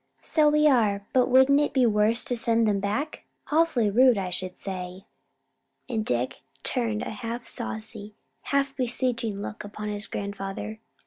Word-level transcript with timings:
"So 0.23 0.49
we 0.49 0.65
are; 0.67 1.05
but 1.13 1.27
wouldn't 1.27 1.59
it 1.61 1.73
be 1.75 1.85
worse 1.85 2.23
to 2.23 2.35
send 2.35 2.67
'em 2.67 2.79
back? 2.79 3.25
Awful 3.51 3.87
rude, 3.91 4.17
I 4.17 4.31
should 4.31 4.57
say." 4.57 5.05
And 5.87 6.03
Dick 6.03 6.41
turned 6.63 7.03
a 7.03 7.11
half 7.11 7.45
saucy, 7.45 8.15
half 8.45 8.75
beseeching 8.75 9.39
look 9.43 9.63
upon 9.63 9.89
his 9.89 10.07
grandfather. 10.07 10.79